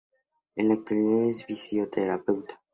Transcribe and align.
En 0.55 0.67
la 0.69 0.73
actualidad 0.73 1.25
es 1.29 1.45
fisioterapeuta. 1.45 2.59